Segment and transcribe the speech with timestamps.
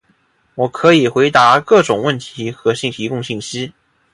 [0.55, 3.71] 我可以回答各种问题和提供信息。